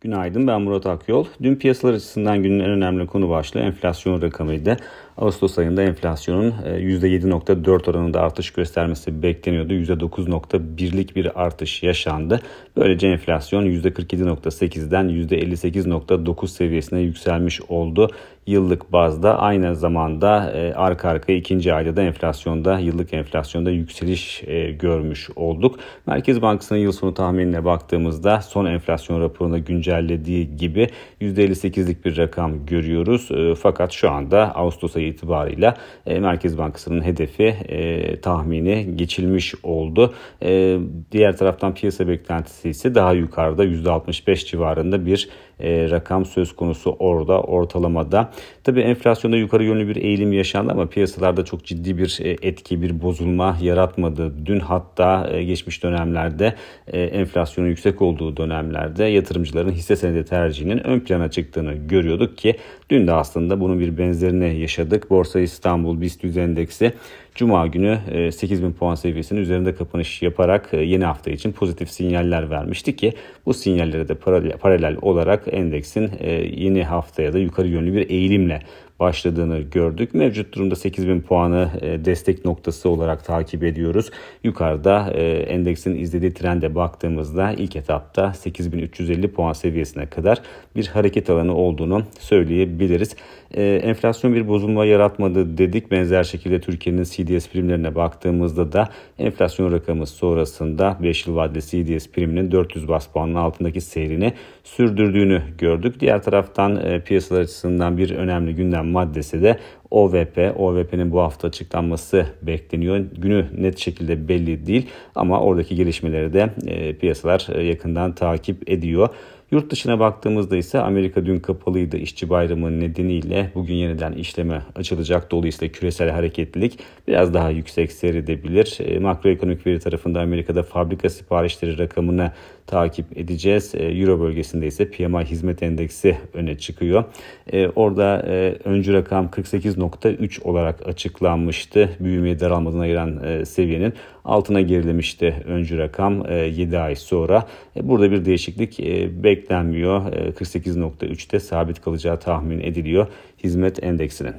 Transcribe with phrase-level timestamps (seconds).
[0.00, 1.26] Günaydın ben Murat Akyol.
[1.42, 4.76] Dün piyasalar açısından günün en önemli konu başlığı enflasyon rakamıydı.
[5.16, 9.74] Ağustos ayında enflasyonun %7.4 e, oranında artış göstermesi bekleniyordu.
[9.74, 12.40] %9.1'lik bir artış yaşandı.
[12.76, 18.10] Böylece enflasyon %47.8'den %58.9 seviyesine yükselmiş oldu.
[18.46, 24.70] Yıllık bazda aynı zamanda e, arka arkaya ikinci ayda da enflasyonda yıllık enflasyonda yükseliş e,
[24.70, 25.78] görmüş olduk.
[26.06, 29.58] Merkez Bankası'nın yıl sonu tahminine baktığımızda son enflasyon raporunda
[29.90, 30.88] güncellediği gibi
[31.20, 33.28] %58'lik bir rakam görüyoruz.
[33.62, 35.74] Fakat şu anda Ağustos ayı itibarıyla
[36.06, 40.14] e, Merkez Bankası'nın hedefi e, tahmini geçilmiş oldu.
[40.42, 40.78] E,
[41.12, 45.28] diğer taraftan piyasa beklentisi ise daha yukarıda %65 civarında bir
[45.62, 48.30] rakam söz konusu orada ortalamada.
[48.64, 53.56] Tabii enflasyonda yukarı yönlü bir eğilim yaşandı ama piyasalarda çok ciddi bir etki, bir bozulma
[53.62, 54.46] yaratmadı.
[54.46, 56.54] Dün hatta geçmiş dönemlerde
[56.92, 62.56] enflasyonun yüksek olduğu dönemlerde yatırımcıların hisse senedi tercihinin ön plana çıktığını görüyorduk ki
[62.90, 65.10] dün de aslında bunun bir benzerini yaşadık.
[65.10, 66.92] Borsa İstanbul BIST 100 endeksi
[67.40, 67.98] Cuma günü
[68.32, 73.12] 8000 puan seviyesinin üzerinde kapanış yaparak yeni hafta için pozitif sinyaller vermişti ki
[73.46, 74.14] bu sinyallere de
[74.58, 76.10] paralel olarak endeksin
[76.56, 78.60] yeni haftaya da yukarı yönlü bir eğilimle
[79.00, 80.14] başladığını gördük.
[80.14, 84.10] Mevcut durumda 8000 puanı e, destek noktası olarak takip ediyoruz.
[84.44, 90.42] Yukarıda e, endeksin izlediği trende baktığımızda ilk etapta 8350 puan seviyesine kadar
[90.76, 93.16] bir hareket alanı olduğunu söyleyebiliriz.
[93.54, 95.90] E, enflasyon bir bozulma yaratmadı dedik.
[95.90, 102.50] Benzer şekilde Türkiye'nin CDS primlerine baktığımızda da enflasyon rakamı sonrasında 5 yıl vadeli CDS priminin
[102.50, 104.32] 400 bas puanın altındaki seyrini
[104.64, 106.00] sürdürdüğünü gördük.
[106.00, 109.58] Diğer taraftan piyasalar açısından bir önemli gündem maddesi de
[109.90, 110.54] OVP.
[110.56, 112.98] OVP'nin bu hafta açıklanması bekleniyor.
[112.98, 119.08] Günü net şekilde belli değil ama oradaki gelişmeleri de e, piyasalar e, yakından takip ediyor.
[119.50, 125.30] Yurt dışına baktığımızda ise Amerika dün kapalıydı işçi bayramı nedeniyle bugün yeniden işleme açılacak.
[125.30, 128.78] Dolayısıyla küresel hareketlilik biraz daha yüksek seyredebilir.
[128.80, 132.32] E, makroekonomik veri tarafında Amerika'da fabrika siparişleri rakamını
[132.70, 133.74] takip edeceğiz.
[133.74, 137.04] E, Euro bölgesinde ise PMI hizmet endeksi öne çıkıyor.
[137.52, 141.96] E, orada e, öncü rakam 48.3 olarak açıklanmıştı.
[142.00, 143.92] Büyümeyi daralmadan ayıran e, seviyenin
[144.24, 147.46] altına gerilemişti öncü rakam e, 7 ay sonra.
[147.82, 148.78] Burada bir değişiklik
[149.24, 150.12] beklenmiyor.
[150.12, 153.06] E, 48.3'te sabit kalacağı tahmin ediliyor
[153.44, 154.34] hizmet endeksinin.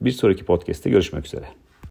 [0.00, 1.44] Bir sonraki podcast'te görüşmek üzere.